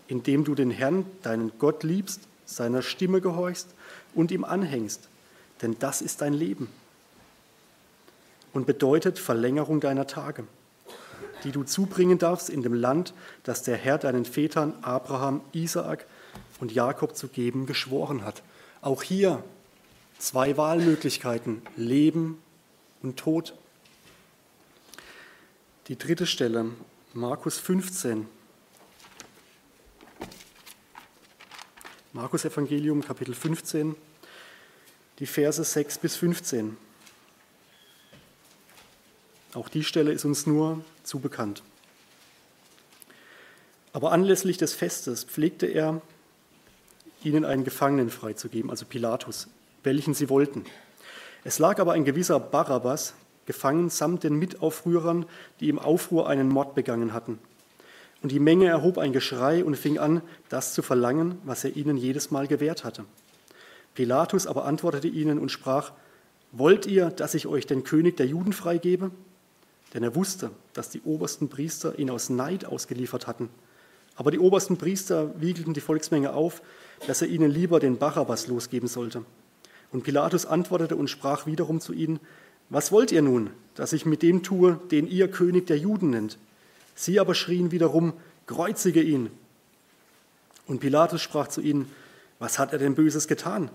indem 0.10 0.44
du 0.44 0.56
den 0.56 0.72
Herrn, 0.72 1.06
deinen 1.22 1.52
Gott 1.60 1.84
liebst, 1.84 2.22
seiner 2.46 2.82
Stimme 2.82 3.22
gehorchst 3.22 3.70
und 4.16 4.32
ihm 4.32 4.44
anhängst, 4.44 5.08
denn 5.62 5.78
das 5.80 6.02
ist 6.02 6.22
dein 6.22 6.34
Leben 6.34 6.68
und 8.52 8.66
bedeutet 8.66 9.20
Verlängerung 9.20 9.80
deiner 9.80 10.08
Tage, 10.08 10.46
die 11.44 11.52
du 11.52 11.64
zubringen 11.64 12.18
darfst 12.18 12.50
in 12.50 12.64
dem 12.64 12.74
Land, 12.74 13.14
das 13.44 13.62
der 13.62 13.78
Herr 13.78 14.00
deinen 14.00 14.26
Vätern 14.26 14.74
Abraham, 14.82 15.42
Isaak 15.54 16.08
und 16.60 16.72
Jakob 16.72 17.16
zu 17.16 17.28
geben 17.28 17.68
geschworen 17.68 18.26
hat. 18.26 18.42
Auch 18.82 19.04
hier 19.04 19.44
zwei 20.18 20.58
Wahlmöglichkeiten, 20.58 21.62
Leben 21.78 22.42
und 23.04 23.18
Tod. 23.18 23.54
Die 25.88 25.98
dritte 25.98 26.26
Stelle, 26.26 26.66
Markus 27.14 27.60
15. 27.60 28.39
Markus 32.12 32.44
Evangelium, 32.44 33.04
Kapitel 33.04 33.36
15, 33.36 33.96
die 35.20 35.28
Verse 35.28 35.64
6 35.64 36.00
bis 36.00 36.16
15. 36.16 36.76
Auch 39.54 39.70
die 39.70 39.84
Stelle 39.84 40.12
ist 40.12 40.26
uns 40.26 40.48
nur 40.48 40.84
zu 41.04 41.20
bekannt. 41.20 41.62
Aber 43.94 44.12
anlässlich 44.12 44.58
des 44.58 44.74
Festes 44.74 45.24
pflegte 45.24 45.68
er, 45.68 46.02
ihnen 47.24 47.46
einen 47.46 47.64
Gefangenen 47.64 48.10
freizugeben, 48.10 48.72
also 48.72 48.88
Pilatus, 48.88 49.48
welchen 49.84 50.16
sie 50.16 50.30
wollten. 50.30 50.66
Es 51.44 51.60
lag 51.60 51.78
aber 51.78 51.94
ein 51.94 52.06
gewisser 52.06 52.40
Barabbas 52.40 53.14
gefangen 53.46 53.90
samt 53.90 54.24
den 54.24 54.40
Mitaufrührern, 54.40 55.28
die 55.60 55.70
im 55.70 55.78
Aufruhr 55.78 56.28
einen 56.28 56.50
Mord 56.50 56.74
begangen 56.74 57.14
hatten. 57.14 57.38
Und 58.22 58.32
die 58.32 58.40
Menge 58.40 58.68
erhob 58.68 58.98
ein 58.98 59.14
Geschrei 59.14 59.64
und 59.64 59.78
fing 59.78 59.98
an, 59.98 60.22
das 60.50 60.74
zu 60.74 60.82
verlangen, 60.82 61.38
was 61.46 61.64
er 61.64 61.76
ihnen 61.76 61.98
jedes 61.98 62.32
Mal 62.32 62.48
gewährt 62.48 62.84
hatte. 62.84 63.06
Pilatus 63.96 64.46
aber 64.46 64.66
antwortete 64.66 65.08
ihnen 65.08 65.40
und 65.40 65.52
sprach, 65.52 65.94
Wollt 66.52 66.88
ihr, 66.88 67.12
dass 67.12 67.36
ich 67.36 67.46
euch 67.46 67.68
den 67.68 67.84
König 67.84 68.18
der 68.18 68.26
Juden 68.26 68.54
freigebe? 68.54 69.12
Denn 69.94 70.04
er 70.04 70.16
wusste, 70.16 70.52
dass 70.74 70.90
die 70.90 71.02
obersten 71.02 71.48
Priester 71.48 71.98
ihn 72.00 72.10
aus 72.10 72.30
Neid 72.30 72.66
ausgeliefert 72.66 73.28
hatten. 73.28 73.50
Aber 74.16 74.32
die 74.32 74.40
obersten 74.40 74.78
Priester 74.78 75.32
wiegelten 75.40 75.74
die 75.74 75.82
Volksmenge 75.82 76.34
auf, 76.34 76.62
dass 77.08 77.22
er 77.22 77.28
ihnen 77.28 77.50
lieber 77.52 77.80
den 77.80 77.98
Barabbas 77.98 78.48
losgeben 78.48 78.88
sollte. 78.88 79.24
Und 79.92 80.04
Pilatus 80.04 80.46
antwortete 80.46 80.96
und 80.96 81.10
sprach 81.10 81.46
wiederum 81.46 81.80
zu 81.80 81.94
ihnen, 81.94 82.20
was 82.70 82.92
wollt 82.92 83.12
ihr 83.12 83.22
nun, 83.22 83.50
dass 83.76 83.94
ich 83.94 84.06
mit 84.06 84.22
dem 84.22 84.44
tue, 84.44 84.80
den 84.92 85.08
ihr 85.08 85.30
König 85.30 85.68
der 85.68 85.78
Juden 85.78 86.12
nennt? 86.12 86.38
Sie 87.00 87.18
aber 87.18 87.34
schrien 87.34 87.72
wiederum, 87.72 88.12
kreuzige 88.46 89.02
ihn. 89.02 89.32
Und 90.68 90.82
Pilatus 90.82 91.22
sprach 91.22 91.48
zu 91.48 91.62
ihnen, 91.62 91.90
was 92.40 92.60
hat 92.60 92.74
er 92.74 92.78
denn 92.78 92.94
Böses 92.94 93.30
getan? 93.30 93.72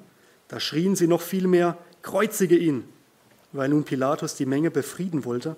Da 0.49 0.61
schrien 0.61 0.95
sie 0.95 1.07
noch 1.07 1.23
viel 1.23 1.47
mehr, 1.47 1.78
kreuzige 2.02 2.59
ihn. 2.59 2.85
Weil 3.52 3.71
nun 3.71 3.85
Pilatus 3.85 4.35
die 4.35 4.45
Menge 4.45 4.71
befrieden 4.71 5.25
wollte, 5.25 5.57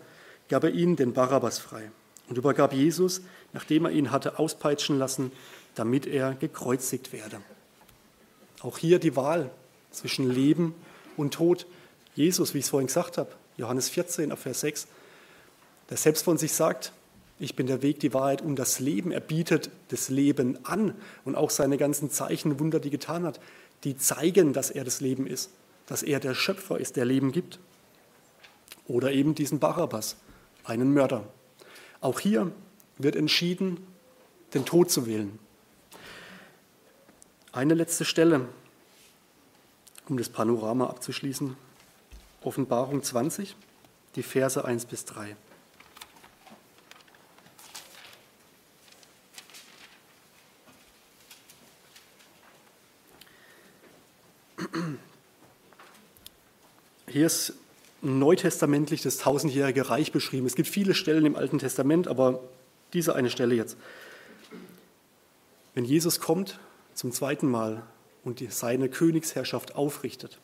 gab 0.48 0.62
er 0.62 0.70
ihnen 0.70 0.94
den 0.94 1.12
Barabbas 1.12 1.58
frei 1.58 1.90
und 2.28 2.38
übergab 2.38 2.72
Jesus, 2.72 3.22
nachdem 3.52 3.86
er 3.86 3.90
ihn 3.90 4.12
hatte 4.12 4.38
auspeitschen 4.38 4.96
lassen, 4.96 5.32
damit 5.74 6.06
er 6.06 6.34
gekreuzigt 6.34 7.12
werde. 7.12 7.40
Auch 8.60 8.78
hier 8.78 9.00
die 9.00 9.16
Wahl 9.16 9.50
zwischen 9.90 10.30
Leben 10.30 10.72
und 11.16 11.34
Tod. 11.34 11.66
Jesus, 12.14 12.54
wie 12.54 12.58
ich 12.58 12.66
es 12.66 12.70
vorhin 12.70 12.86
gesagt 12.86 13.18
habe, 13.18 13.32
Johannes 13.56 13.88
14, 13.88 14.36
Vers 14.36 14.60
6, 14.60 14.86
der 15.90 15.96
selbst 15.96 16.22
von 16.22 16.38
sich 16.38 16.52
sagt, 16.52 16.92
ich 17.38 17.54
bin 17.54 17.66
der 17.66 17.82
Weg, 17.82 18.00
die 18.00 18.14
Wahrheit 18.14 18.40
und 18.40 18.56
das 18.56 18.80
Leben. 18.80 19.12
Er 19.12 19.20
bietet 19.20 19.70
das 19.88 20.08
Leben 20.08 20.64
an 20.64 20.94
und 21.24 21.34
auch 21.34 21.50
seine 21.50 21.76
ganzen 21.76 22.10
Zeichen, 22.10 22.58
Wunder, 22.58 22.80
die 22.80 22.90
getan 22.90 23.24
hat, 23.24 23.40
die 23.84 23.96
zeigen, 23.96 24.52
dass 24.52 24.70
er 24.70 24.84
das 24.84 25.00
Leben 25.00 25.26
ist, 25.26 25.50
dass 25.86 26.02
er 26.02 26.18
der 26.18 26.34
Schöpfer 26.34 26.78
ist, 26.80 26.96
der 26.96 27.04
Leben 27.04 27.32
gibt. 27.32 27.58
Oder 28.88 29.12
eben 29.12 29.34
diesen 29.34 29.58
Barabbas, 29.58 30.16
einen 30.64 30.94
Mörder. 30.94 31.24
Auch 32.00 32.20
hier 32.20 32.52
wird 32.98 33.16
entschieden, 33.16 33.78
den 34.54 34.64
Tod 34.64 34.90
zu 34.90 35.06
wählen. 35.06 35.38
Eine 37.52 37.74
letzte 37.74 38.04
Stelle, 38.04 38.48
um 40.08 40.16
das 40.16 40.28
Panorama 40.28 40.86
abzuschließen. 40.86 41.56
Offenbarung 42.42 43.02
20, 43.02 43.56
die 44.14 44.22
Verse 44.22 44.64
1 44.64 44.86
bis 44.86 45.04
3. 45.04 45.36
Hier 57.08 57.26
ist 57.26 57.54
neutestamentlich 58.02 59.02
das 59.02 59.18
tausendjährige 59.18 59.88
Reich 59.88 60.12
beschrieben. 60.12 60.46
Es 60.46 60.54
gibt 60.54 60.68
viele 60.68 60.94
Stellen 60.94 61.26
im 61.26 61.36
Alten 61.36 61.58
Testament, 61.58 62.08
aber 62.08 62.40
diese 62.92 63.14
eine 63.14 63.30
Stelle 63.30 63.54
jetzt. 63.54 63.76
Wenn 65.74 65.84
Jesus 65.84 66.20
kommt 66.20 66.58
zum 66.94 67.12
zweiten 67.12 67.50
Mal 67.50 67.82
und 68.24 68.42
seine 68.50 68.88
Königsherrschaft 68.88 69.76
aufrichtet, 69.76 70.38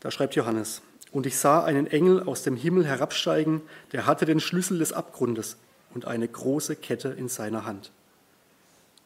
da 0.00 0.10
schreibt 0.10 0.34
Johannes, 0.34 0.82
und 1.12 1.26
ich 1.26 1.38
sah 1.38 1.62
einen 1.62 1.86
Engel 1.86 2.24
aus 2.24 2.42
dem 2.42 2.56
Himmel 2.56 2.84
herabsteigen, 2.84 3.62
der 3.92 4.06
hatte 4.06 4.24
den 4.24 4.40
Schlüssel 4.40 4.78
des 4.78 4.92
Abgrundes 4.92 5.56
und 5.94 6.06
eine 6.06 6.26
große 6.26 6.74
Kette 6.76 7.08
in 7.10 7.28
seiner 7.28 7.64
Hand. 7.64 7.92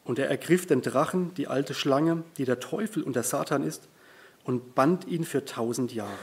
Und 0.03 0.19
er 0.19 0.29
ergriff 0.29 0.65
den 0.65 0.81
Drachen, 0.81 1.33
die 1.35 1.47
alte 1.47 1.73
Schlange, 1.73 2.23
die 2.37 2.45
der 2.45 2.59
Teufel 2.59 3.03
und 3.03 3.15
der 3.15 3.23
Satan 3.23 3.63
ist, 3.63 3.87
und 4.43 4.73
band 4.73 5.05
ihn 5.07 5.23
für 5.23 5.45
tausend 5.45 5.93
Jahre 5.93 6.17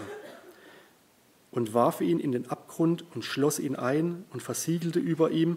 und 1.57 1.73
warf 1.73 2.03
ihn 2.03 2.21
in 2.21 2.33
den 2.33 2.51
Abgrund 2.51 3.05
und 3.15 3.25
schloss 3.25 3.59
ihn 3.59 3.77
ein 3.77 4.27
und 4.31 4.43
versiegelte 4.43 4.99
über 4.99 5.31
ihm, 5.31 5.57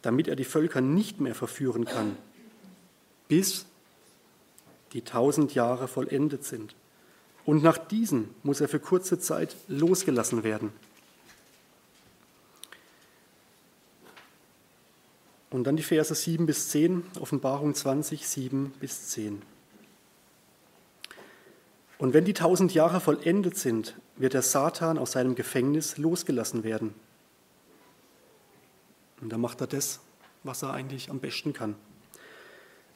damit 0.00 0.26
er 0.26 0.36
die 0.36 0.44
Völker 0.44 0.80
nicht 0.80 1.20
mehr 1.20 1.34
verführen 1.34 1.84
kann, 1.84 2.16
bis 3.28 3.66
die 4.94 5.02
tausend 5.02 5.54
Jahre 5.54 5.86
vollendet 5.86 6.44
sind. 6.44 6.74
Und 7.44 7.62
nach 7.62 7.76
diesen 7.76 8.30
muss 8.42 8.62
er 8.62 8.68
für 8.68 8.80
kurze 8.80 9.18
Zeit 9.18 9.54
losgelassen 9.68 10.44
werden. 10.44 10.72
Und 15.54 15.68
dann 15.68 15.76
die 15.76 15.84
Verse 15.84 16.12
7 16.12 16.46
bis 16.46 16.70
10, 16.70 17.04
Offenbarung 17.20 17.76
20, 17.76 18.26
7 18.26 18.72
bis 18.80 19.10
10. 19.10 19.40
Und 21.96 22.12
wenn 22.12 22.24
die 22.24 22.34
tausend 22.34 22.74
Jahre 22.74 22.98
vollendet 22.98 23.56
sind, 23.56 23.94
wird 24.16 24.34
der 24.34 24.42
Satan 24.42 24.98
aus 24.98 25.12
seinem 25.12 25.36
Gefängnis 25.36 25.96
losgelassen 25.96 26.64
werden. 26.64 26.92
Und 29.20 29.32
da 29.32 29.38
macht 29.38 29.60
er 29.60 29.68
das, 29.68 30.00
was 30.42 30.62
er 30.64 30.72
eigentlich 30.72 31.08
am 31.08 31.20
besten 31.20 31.52
kann. 31.52 31.76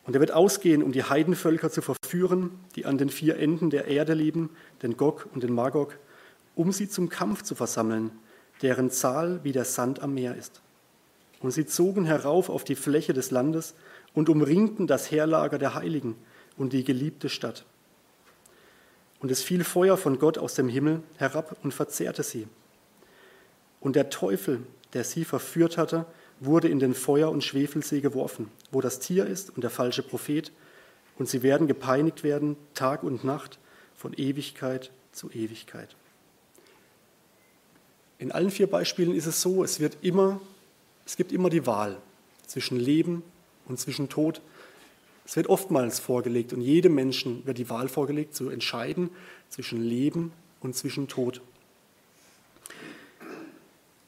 Und 0.02 0.14
er 0.14 0.20
wird 0.20 0.32
ausgehen, 0.32 0.82
um 0.82 0.90
die 0.90 1.04
Heidenvölker 1.04 1.70
zu 1.70 1.80
verführen, 1.80 2.58
die 2.74 2.86
an 2.86 2.98
den 2.98 3.08
vier 3.08 3.36
Enden 3.36 3.70
der 3.70 3.86
Erde 3.86 4.14
leben, 4.14 4.50
den 4.82 4.96
Gog 4.96 5.28
und 5.32 5.44
den 5.44 5.54
Magog, 5.54 5.96
um 6.56 6.72
sie 6.72 6.88
zum 6.88 7.08
Kampf 7.08 7.42
zu 7.42 7.54
versammeln, 7.54 8.10
deren 8.62 8.90
Zahl 8.90 9.44
wie 9.44 9.52
der 9.52 9.64
Sand 9.64 10.02
am 10.02 10.14
Meer 10.14 10.34
ist. 10.34 10.60
Und 11.40 11.52
sie 11.52 11.66
zogen 11.66 12.04
herauf 12.04 12.50
auf 12.50 12.64
die 12.64 12.74
Fläche 12.74 13.12
des 13.12 13.30
Landes 13.30 13.74
und 14.14 14.28
umringten 14.28 14.86
das 14.86 15.10
Heerlager 15.10 15.58
der 15.58 15.74
Heiligen 15.74 16.16
und 16.56 16.72
die 16.72 16.84
geliebte 16.84 17.28
Stadt. 17.28 17.64
Und 19.20 19.30
es 19.30 19.42
fiel 19.42 19.64
Feuer 19.64 19.96
von 19.96 20.18
Gott 20.18 20.38
aus 20.38 20.54
dem 20.54 20.68
Himmel 20.68 21.02
herab 21.16 21.56
und 21.62 21.74
verzehrte 21.74 22.22
sie. 22.22 22.46
Und 23.80 23.96
der 23.96 24.10
Teufel, 24.10 24.62
der 24.92 25.04
sie 25.04 25.24
verführt 25.24 25.76
hatte, 25.76 26.06
wurde 26.40 26.68
in 26.68 26.78
den 26.78 26.94
Feuer- 26.94 27.30
und 27.30 27.44
Schwefelsee 27.44 28.00
geworfen, 28.00 28.50
wo 28.70 28.80
das 28.80 29.00
Tier 29.00 29.26
ist 29.26 29.50
und 29.50 29.62
der 29.62 29.70
falsche 29.70 30.02
Prophet, 30.02 30.52
und 31.18 31.28
sie 31.28 31.42
werden 31.42 31.66
gepeinigt 31.66 32.22
werden 32.22 32.56
Tag 32.74 33.02
und 33.02 33.24
Nacht 33.24 33.58
von 33.96 34.12
Ewigkeit 34.14 34.92
zu 35.10 35.30
Ewigkeit. 35.30 35.96
In 38.18 38.30
allen 38.30 38.52
vier 38.52 38.68
Beispielen 38.68 39.14
ist 39.14 39.26
es 39.26 39.42
so, 39.42 39.64
es, 39.64 39.80
wird 39.80 39.98
immer, 40.02 40.40
es 41.08 41.16
gibt 41.16 41.32
immer 41.32 41.48
die 41.48 41.64
Wahl 41.64 41.96
zwischen 42.46 42.78
Leben 42.78 43.22
und 43.64 43.80
zwischen 43.80 44.10
Tod. 44.10 44.42
Es 45.24 45.36
wird 45.36 45.46
oftmals 45.46 46.00
vorgelegt 46.00 46.52
und 46.52 46.60
jedem 46.60 46.94
Menschen 46.94 47.46
wird 47.46 47.56
die 47.56 47.70
Wahl 47.70 47.88
vorgelegt, 47.88 48.34
zu 48.34 48.50
entscheiden 48.50 49.08
zwischen 49.48 49.82
Leben 49.82 50.32
und 50.60 50.76
zwischen 50.76 51.08
Tod. 51.08 51.40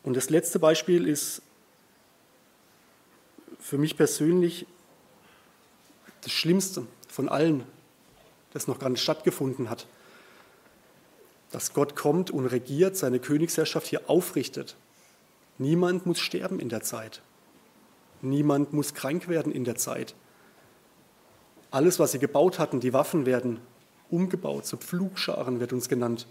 Und 0.02 0.14
das 0.14 0.28
letzte 0.28 0.58
Beispiel 0.58 1.08
ist 1.08 1.40
für 3.58 3.78
mich 3.78 3.96
persönlich 3.96 4.66
das 6.20 6.32
Schlimmste 6.32 6.86
von 7.08 7.30
allen, 7.30 7.64
das 8.52 8.66
noch 8.66 8.78
gar 8.78 8.90
nicht 8.90 9.02
stattgefunden 9.02 9.70
hat. 9.70 9.86
Dass 11.50 11.72
Gott 11.72 11.96
kommt 11.96 12.30
und 12.30 12.44
regiert, 12.44 12.98
seine 12.98 13.20
Königsherrschaft 13.20 13.86
hier 13.86 14.10
aufrichtet. 14.10 14.76
Niemand 15.60 16.06
muss 16.06 16.18
sterben 16.18 16.58
in 16.58 16.70
der 16.70 16.80
Zeit. 16.80 17.20
Niemand 18.22 18.72
muss 18.72 18.94
krank 18.94 19.28
werden 19.28 19.52
in 19.52 19.64
der 19.64 19.76
Zeit. 19.76 20.14
Alles, 21.70 21.98
was 21.98 22.12
sie 22.12 22.18
gebaut 22.18 22.58
hatten, 22.58 22.80
die 22.80 22.94
Waffen 22.94 23.26
werden 23.26 23.60
umgebaut, 24.08 24.64
zu 24.64 24.78
Pflugscharen 24.78 25.60
wird 25.60 25.74
uns 25.74 25.90
genannt, 25.90 26.26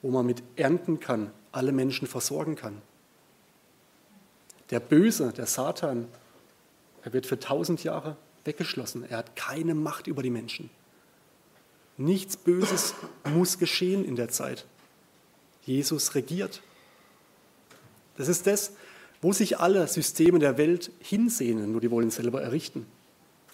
wo 0.00 0.10
man 0.10 0.24
mit 0.24 0.42
ernten 0.56 1.00
kann, 1.00 1.30
alle 1.52 1.70
Menschen 1.70 2.08
versorgen 2.08 2.56
kann. 2.56 2.80
Der 4.70 4.80
Böse, 4.80 5.34
der 5.34 5.44
Satan, 5.44 6.08
er 7.02 7.12
wird 7.12 7.26
für 7.26 7.38
tausend 7.38 7.84
Jahre 7.84 8.16
weggeschlossen. 8.46 9.04
Er 9.06 9.18
hat 9.18 9.36
keine 9.36 9.74
Macht 9.74 10.06
über 10.06 10.22
die 10.22 10.30
Menschen. 10.30 10.70
Nichts 11.98 12.38
Böses 12.38 12.94
muss 13.34 13.58
geschehen 13.58 14.02
in 14.02 14.16
der 14.16 14.30
Zeit. 14.30 14.64
Jesus 15.60 16.14
regiert. 16.14 16.62
Das 18.16 18.28
ist 18.28 18.46
das, 18.46 18.72
wo 19.20 19.32
sich 19.32 19.58
alle 19.60 19.86
Systeme 19.86 20.38
der 20.38 20.58
Welt 20.58 20.90
hinsehnen, 20.98 21.72
nur 21.72 21.80
die 21.80 21.90
wollen 21.90 22.10
selber 22.10 22.42
errichten. 22.42 22.86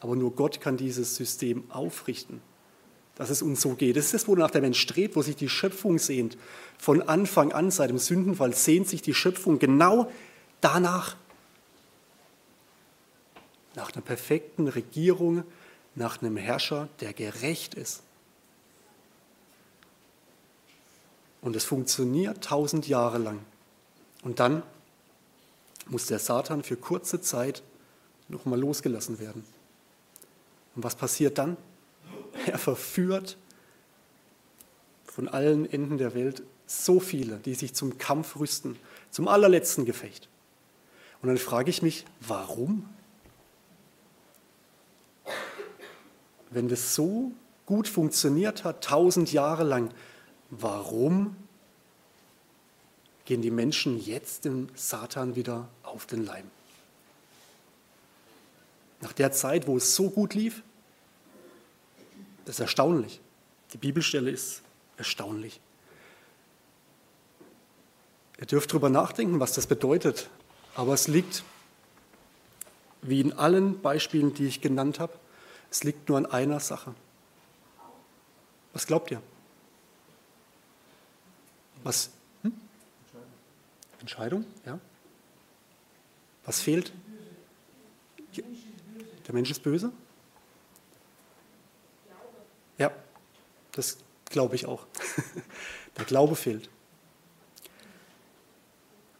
Aber 0.00 0.16
nur 0.16 0.34
Gott 0.34 0.60
kann 0.60 0.76
dieses 0.76 1.16
System 1.16 1.64
aufrichten, 1.70 2.40
dass 3.16 3.30
es 3.30 3.42
uns 3.42 3.60
so 3.60 3.74
geht. 3.74 3.96
Das 3.96 4.06
ist 4.06 4.14
das, 4.14 4.28
wonach 4.28 4.50
der 4.50 4.62
Mensch 4.62 4.80
strebt, 4.80 5.16
wo 5.16 5.22
sich 5.22 5.36
die 5.36 5.48
Schöpfung 5.48 5.98
sehnt. 5.98 6.38
Von 6.78 7.02
Anfang 7.02 7.52
an, 7.52 7.70
seit 7.70 7.90
dem 7.90 7.98
Sündenfall, 7.98 8.54
sehnt 8.54 8.88
sich 8.88 9.02
die 9.02 9.14
Schöpfung 9.14 9.58
genau 9.58 10.10
danach. 10.60 11.16
Nach 13.74 13.92
einer 13.92 14.02
perfekten 14.02 14.68
Regierung, 14.68 15.44
nach 15.94 16.22
einem 16.22 16.36
Herrscher, 16.36 16.88
der 17.00 17.12
gerecht 17.12 17.74
ist. 17.74 18.02
Und 21.40 21.56
es 21.56 21.64
funktioniert 21.64 22.42
tausend 22.42 22.88
Jahre 22.88 23.18
lang. 23.18 23.40
Und 24.22 24.40
dann 24.40 24.62
muss 25.86 26.06
der 26.06 26.18
Satan 26.18 26.62
für 26.62 26.76
kurze 26.76 27.20
Zeit 27.20 27.62
nochmal 28.28 28.60
losgelassen 28.60 29.18
werden. 29.18 29.44
Und 30.76 30.84
was 30.84 30.94
passiert 30.94 31.38
dann? 31.38 31.56
Er 32.46 32.58
verführt 32.58 33.36
von 35.04 35.28
allen 35.28 35.70
Enden 35.70 35.98
der 35.98 36.14
Welt 36.14 36.42
so 36.66 37.00
viele, 37.00 37.38
die 37.38 37.54
sich 37.54 37.74
zum 37.74 37.98
Kampf 37.98 38.36
rüsten, 38.36 38.76
zum 39.10 39.26
allerletzten 39.26 39.84
Gefecht. 39.84 40.28
Und 41.20 41.28
dann 41.28 41.38
frage 41.38 41.70
ich 41.70 41.82
mich, 41.82 42.04
warum? 42.20 42.88
Wenn 46.50 46.68
das 46.68 46.94
so 46.94 47.32
gut 47.66 47.88
funktioniert 47.88 48.64
hat, 48.64 48.84
tausend 48.84 49.32
Jahre 49.32 49.64
lang, 49.64 49.90
warum 50.50 51.36
gehen 53.28 53.42
die 53.42 53.50
Menschen 53.50 54.02
jetzt 54.02 54.46
dem 54.46 54.70
Satan 54.74 55.36
wieder 55.36 55.68
auf 55.82 56.06
den 56.06 56.24
Leim? 56.24 56.50
Nach 59.02 59.12
der 59.12 59.32
Zeit, 59.32 59.66
wo 59.66 59.76
es 59.76 59.94
so 59.94 60.08
gut 60.08 60.32
lief, 60.32 60.62
das 62.46 62.54
ist 62.54 62.60
erstaunlich. 62.60 63.20
Die 63.74 63.76
Bibelstelle 63.76 64.30
ist 64.30 64.62
erstaunlich. 64.96 65.60
Ihr 68.38 68.46
dürft 68.46 68.70
darüber 68.70 68.88
nachdenken, 68.88 69.40
was 69.40 69.52
das 69.52 69.66
bedeutet. 69.66 70.30
Aber 70.74 70.94
es 70.94 71.06
liegt, 71.06 71.44
wie 73.02 73.20
in 73.20 73.34
allen 73.34 73.82
Beispielen, 73.82 74.32
die 74.32 74.46
ich 74.46 74.62
genannt 74.62 75.00
habe, 75.00 75.12
es 75.70 75.84
liegt 75.84 76.08
nur 76.08 76.16
an 76.16 76.24
einer 76.24 76.60
Sache. 76.60 76.94
Was 78.72 78.86
glaubt 78.86 79.10
ihr? 79.10 79.20
Was? 81.82 82.08
Entscheidung, 84.00 84.44
ja. 84.64 84.78
Was 86.44 86.60
fehlt? 86.60 86.92
Der 89.26 89.34
Mensch 89.34 89.50
ist 89.50 89.62
böse? 89.62 89.92
Ja, 92.78 92.90
das 93.72 93.98
glaube 94.26 94.54
ich 94.54 94.66
auch. 94.66 94.86
Der 95.98 96.04
Glaube 96.04 96.36
fehlt. 96.36 96.70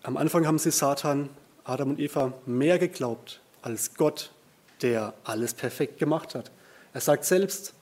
Am 0.03 0.17
Anfang 0.17 0.47
haben 0.47 0.59
sie 0.59 0.71
Satan, 0.71 1.29
Adam 1.65 1.91
und 1.91 1.99
Eva 1.99 2.33
mehr 2.47 2.79
geglaubt 2.79 3.41
als 3.63 3.95
Gott, 3.95 4.33
der 4.81 5.13
alles 5.25 5.53
perfekt 5.53 5.99
gemacht 5.99 6.35
hat. 6.35 6.51
Er 6.95 7.01
sagt 7.01 7.25
selbst, 7.25 7.75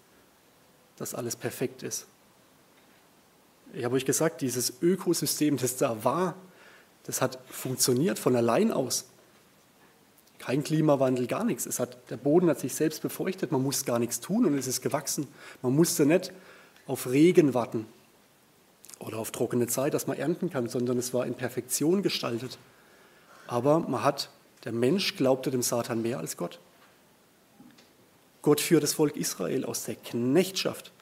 dass 0.97 1.15
alles 1.15 1.37
perfekt 1.37 1.83
ist. 1.83 2.07
Ich 3.75 3.85
habe 3.85 3.97
euch 3.97 4.07
gesagt, 4.07 4.41
dieses 4.41 4.83
Ökosystem, 4.83 5.59
das 5.59 5.77
da 5.77 6.03
war, 6.03 6.35
das 7.07 7.23
hat 7.23 7.38
funktioniert 7.49 8.19
von 8.19 8.37
allein 8.37 8.73
aus. 8.73 9.07
Kein 10.38 10.62
Klimawandel, 10.62 11.27
gar 11.27 11.45
nichts. 11.45 11.66
Es 11.66 11.81
hat, 11.81 11.97
der 12.11 12.16
Boden 12.16 12.49
hat 12.51 12.61
sich 12.61 12.75
selbst 12.75 13.03
befeuchtet, 13.03 13.53
man 13.53 13.62
muss 13.62 13.85
gar 13.85 13.99
nichts 13.99 14.21
tun 14.21 14.45
und 14.45 14.59
es 14.59 14.66
ist 14.66 14.83
gewachsen. 14.83 15.27
Man 15.62 15.75
musste 15.75 16.05
nicht 16.05 16.33
auf 16.87 17.09
Regen 17.11 17.55
warten 17.55 17.87
oder 18.99 19.19
auf 19.19 19.31
trockene 19.31 19.66
Zeit, 19.66 19.95
dass 19.95 20.07
man 20.07 20.19
ernten 20.19 20.51
kann, 20.51 20.69
sondern 20.69 20.99
es 20.99 21.14
war 21.14 21.27
in 21.27 21.35
Perfektion 21.35 22.03
gestaltet. 22.03 22.59
Aber 23.47 23.81
man 23.81 24.03
hat, 24.03 24.31
der 24.64 24.73
Mensch 24.73 25.16
glaubte 25.16 25.51
dem 25.51 25.62
Satan 25.62 26.03
mehr 26.03 26.19
als 26.19 26.37
Gott. 26.37 26.59
Gott 28.42 28.61
führt 28.61 28.83
das 28.83 28.95
Volk 28.95 29.16
Israel 29.16 29.64
aus 29.64 29.85
der 29.85 29.97
Knechtschaft. 29.97 30.92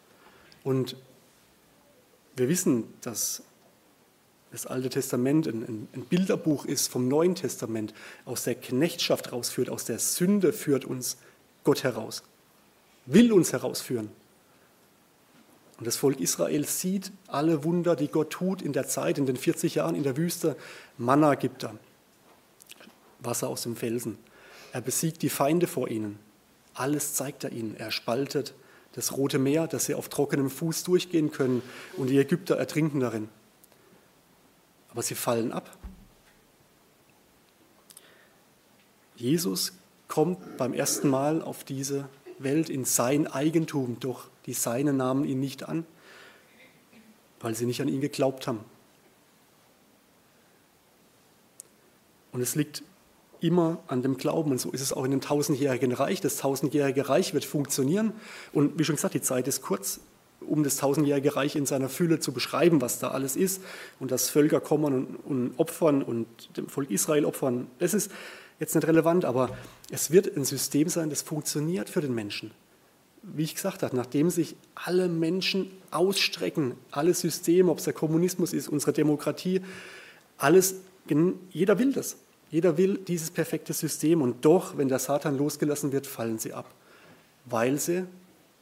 Und 0.62 0.96
wir 2.36 2.48
wissen, 2.48 2.84
dass 3.02 3.42
das 4.54 4.66
Alte 4.66 4.88
Testament 4.88 5.48
ein, 5.48 5.88
ein, 5.92 6.04
Bilderbuch 6.04 6.64
ist 6.64 6.86
vom 6.86 7.08
Neuen 7.08 7.34
Testament, 7.34 7.92
aus 8.24 8.44
der 8.44 8.54
Knechtschaft 8.54 9.32
rausführt, 9.32 9.68
aus 9.68 9.84
der 9.84 9.98
Sünde 9.98 10.52
führt 10.52 10.84
uns 10.84 11.16
Gott 11.64 11.82
heraus, 11.82 12.22
will 13.04 13.32
uns 13.32 13.52
herausführen. 13.52 14.10
Und 15.78 15.88
das 15.88 15.96
Volk 15.96 16.20
Israel 16.20 16.64
sieht 16.66 17.10
alle 17.26 17.64
Wunder, 17.64 17.96
die 17.96 18.06
Gott 18.06 18.30
tut 18.30 18.62
in 18.62 18.72
der 18.72 18.86
Zeit, 18.86 19.18
in 19.18 19.26
den 19.26 19.36
40 19.36 19.74
Jahren 19.74 19.96
in 19.96 20.04
der 20.04 20.16
Wüste. 20.16 20.56
Manna 20.98 21.34
gibt 21.34 21.64
er, 21.64 21.76
Wasser 23.18 23.48
aus 23.48 23.62
dem 23.62 23.74
Felsen. 23.74 24.18
Er 24.72 24.82
besiegt 24.82 25.22
die 25.22 25.30
Feinde 25.30 25.66
vor 25.66 25.88
ihnen. 25.88 26.20
Alles 26.74 27.14
zeigt 27.14 27.42
er 27.42 27.50
ihnen. 27.50 27.74
Er 27.76 27.90
spaltet 27.90 28.54
das 28.92 29.16
Rote 29.16 29.40
Meer, 29.40 29.66
dass 29.66 29.86
sie 29.86 29.96
auf 29.96 30.08
trockenem 30.08 30.48
Fuß 30.48 30.84
durchgehen 30.84 31.32
können 31.32 31.60
und 31.96 32.06
die 32.06 32.18
Ägypter 32.18 32.54
ertrinken 32.54 33.00
darin 33.00 33.28
aber 34.94 35.02
sie 35.02 35.16
fallen 35.16 35.52
ab. 35.52 35.76
Jesus 39.16 39.72
kommt 40.06 40.56
beim 40.56 40.72
ersten 40.72 41.08
Mal 41.08 41.42
auf 41.42 41.64
diese 41.64 42.08
Welt 42.38 42.70
in 42.70 42.84
sein 42.84 43.26
Eigentum, 43.26 43.98
doch 43.98 44.28
die 44.46 44.54
Seinen 44.54 44.96
nahmen 44.96 45.24
ihn 45.24 45.40
nicht 45.40 45.68
an, 45.68 45.84
weil 47.40 47.56
sie 47.56 47.66
nicht 47.66 47.80
an 47.82 47.88
ihn 47.88 48.00
geglaubt 48.00 48.46
haben. 48.46 48.60
Und 52.30 52.40
es 52.40 52.54
liegt 52.54 52.84
immer 53.40 53.78
an 53.88 54.02
dem 54.02 54.16
Glauben. 54.16 54.52
Und 54.52 54.58
so 54.58 54.70
ist 54.70 54.80
es 54.80 54.92
auch 54.92 55.04
in 55.04 55.10
dem 55.10 55.20
tausendjährigen 55.20 55.92
Reich. 55.92 56.20
Das 56.20 56.36
tausendjährige 56.38 57.08
Reich 57.08 57.34
wird 57.34 57.44
funktionieren. 57.44 58.12
Und 58.52 58.78
wie 58.78 58.84
schon 58.84 58.96
gesagt, 58.96 59.14
die 59.14 59.20
Zeit 59.20 59.46
ist 59.48 59.62
kurz. 59.62 60.00
Um 60.48 60.62
das 60.64 60.76
tausendjährige 60.76 61.36
Reich 61.36 61.56
in 61.56 61.66
seiner 61.66 61.88
Fülle 61.88 62.20
zu 62.20 62.32
beschreiben, 62.32 62.80
was 62.80 62.98
da 62.98 63.08
alles 63.08 63.36
ist 63.36 63.62
und 64.00 64.10
dass 64.10 64.30
Völker 64.30 64.60
kommen 64.60 64.94
und, 64.94 65.16
und 65.24 65.58
opfern 65.58 66.02
und 66.02 66.26
dem 66.56 66.68
Volk 66.68 66.90
Israel 66.90 67.24
opfern. 67.24 67.66
Das 67.78 67.94
ist 67.94 68.10
jetzt 68.58 68.74
nicht 68.74 68.86
relevant, 68.86 69.24
aber 69.24 69.56
es 69.90 70.10
wird 70.10 70.36
ein 70.36 70.44
System 70.44 70.88
sein, 70.88 71.10
das 71.10 71.22
funktioniert 71.22 71.88
für 71.88 72.00
den 72.00 72.14
Menschen. 72.14 72.52
Wie 73.22 73.42
ich 73.42 73.54
gesagt 73.54 73.82
habe, 73.82 73.96
nachdem 73.96 74.30
sich 74.30 74.54
alle 74.74 75.08
Menschen 75.08 75.70
ausstrecken, 75.90 76.74
alle 76.90 77.14
Systeme, 77.14 77.70
ob 77.70 77.78
es 77.78 77.84
der 77.84 77.94
Kommunismus 77.94 78.52
ist, 78.52 78.68
unsere 78.68 78.92
Demokratie, 78.92 79.62
alles, 80.36 80.76
jeder 81.50 81.78
will 81.78 81.92
das. 81.92 82.16
Jeder 82.50 82.76
will 82.76 82.98
dieses 82.98 83.30
perfekte 83.30 83.72
System 83.72 84.22
und 84.22 84.44
doch, 84.44 84.76
wenn 84.76 84.88
der 84.88 84.98
Satan 84.98 85.36
losgelassen 85.36 85.90
wird, 85.90 86.06
fallen 86.06 86.38
sie 86.38 86.52
ab, 86.52 86.72
weil 87.46 87.80
sie, 87.80 88.04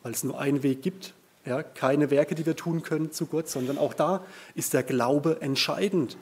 weil 0.03 0.13
es 0.13 0.25
nur 0.25 0.39
einen 0.39 0.63
Weg 0.63 0.81
gibt, 0.81 1.13
ja, 1.45 1.63
keine 1.63 2.11
Werke, 2.11 2.35
die 2.35 2.47
wir 2.47 2.57
tun 2.57 2.83
können 2.83 3.11
zu 3.11 3.27
Gott, 3.27 3.49
sondern 3.49 3.79
auch 3.79 3.95
da 3.95 4.25
ist 4.55 4.75
der 4.75 4.83
Glaube 4.83 5.41
entscheidend. 5.41 6.17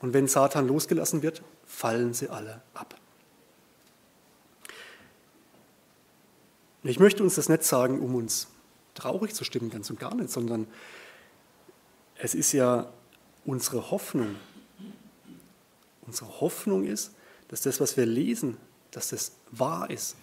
Und 0.00 0.12
wenn 0.14 0.26
Satan 0.26 0.66
losgelassen 0.66 1.22
wird, 1.22 1.42
fallen 1.64 2.14
sie 2.14 2.28
alle 2.28 2.62
ab. 2.74 2.94
Ich 6.82 6.98
möchte 6.98 7.22
uns 7.22 7.34
das 7.34 7.48
nicht 7.48 7.62
sagen, 7.62 8.00
um 8.00 8.14
uns 8.14 8.48
traurig 8.94 9.34
zu 9.34 9.44
stimmen, 9.44 9.70
ganz 9.70 9.90
und 9.90 10.00
gar 10.00 10.14
nicht, 10.14 10.30
sondern 10.30 10.66
es 12.16 12.34
ist 12.34 12.52
ja 12.52 12.90
unsere 13.44 13.90
Hoffnung. 13.90 14.36
Unsere 16.06 16.40
Hoffnung 16.40 16.84
ist, 16.84 17.12
dass 17.48 17.60
das, 17.60 17.80
was 17.80 17.96
wir 17.96 18.06
lesen, 18.06 18.56
dass 18.90 19.10
das 19.10 19.32
wahr 19.50 19.90
ist. 19.90 20.16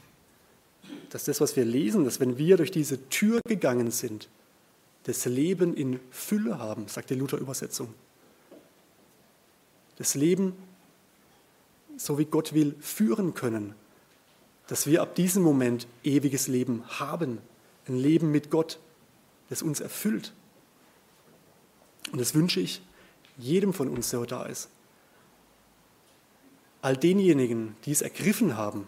Dass 1.09 1.25
das, 1.25 1.39
was 1.41 1.55
wir 1.55 1.65
lesen, 1.65 2.03
dass 2.03 2.19
wenn 2.19 2.37
wir 2.37 2.57
durch 2.57 2.71
diese 2.71 3.09
Tür 3.09 3.41
gegangen 3.47 3.91
sind, 3.91 4.29
das 5.03 5.25
Leben 5.25 5.73
in 5.73 5.99
Fülle 6.11 6.59
haben, 6.59 6.87
sagt 6.87 7.09
die 7.09 7.15
Luther-Übersetzung. 7.15 7.93
Das 9.97 10.15
Leben, 10.15 10.53
so 11.95 12.17
wie 12.17 12.25
Gott 12.25 12.53
will, 12.53 12.75
führen 12.81 13.33
können. 13.33 13.73
Dass 14.67 14.85
wir 14.85 15.01
ab 15.01 15.15
diesem 15.15 15.43
Moment 15.43 15.87
ewiges 16.03 16.47
Leben 16.47 16.83
haben. 16.87 17.39
Ein 17.87 17.97
Leben 17.97 18.31
mit 18.31 18.51
Gott, 18.51 18.79
das 19.49 19.61
uns 19.61 19.79
erfüllt. 19.79 20.33
Und 22.11 22.19
das 22.19 22.35
wünsche 22.35 22.59
ich 22.59 22.81
jedem 23.37 23.73
von 23.73 23.87
uns, 23.87 24.09
der 24.09 24.25
da 24.25 24.45
ist. 24.45 24.69
All 26.81 26.97
denjenigen, 26.97 27.75
die 27.85 27.91
es 27.91 28.01
ergriffen 28.01 28.57
haben, 28.57 28.87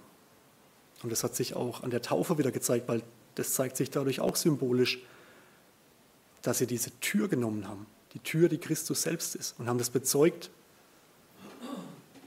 und 1.03 1.11
das 1.11 1.23
hat 1.23 1.35
sich 1.35 1.53
auch 1.55 1.83
an 1.83 1.89
der 1.89 2.01
Taufe 2.01 2.37
wieder 2.37 2.51
gezeigt, 2.51 2.87
weil 2.87 3.01
das 3.35 3.53
zeigt 3.53 3.77
sich 3.77 3.89
dadurch 3.89 4.19
auch 4.19 4.35
symbolisch, 4.35 4.99
dass 6.41 6.57
sie 6.57 6.67
diese 6.67 6.91
Tür 6.99 7.27
genommen 7.27 7.67
haben, 7.67 7.85
die 8.13 8.19
Tür, 8.19 8.49
die 8.49 8.57
Christus 8.57 9.03
selbst 9.03 9.35
ist, 9.35 9.55
und 9.59 9.67
haben 9.67 9.77
das 9.77 9.89
bezeugt. 9.89 10.49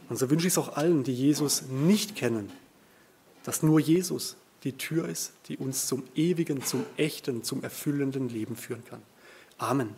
Und 0.09 0.19
so 0.19 0.31
wünsche 0.31 0.47
ich 0.47 0.53
es 0.53 0.59
auch 0.59 0.77
allen, 0.77 1.05
die 1.05 1.15
Jesus 1.15 1.63
nicht 1.63 2.17
kennen, 2.17 2.53
dass 3.45 3.63
nur 3.63 3.81
Jesus 3.81 4.37
die 4.65 4.73
Tür 4.73 5.09
ist, 5.09 5.33
die 5.49 5.57
uns 5.57 5.87
zum 5.87 6.05
ewigen, 6.15 6.63
zum 6.63 6.85
echten, 6.97 7.43
zum 7.43 7.63
erfüllenden 7.65 8.29
Leben 8.29 8.57
führen 8.57 8.85
kann. 8.85 9.03
Amen. 9.59 9.91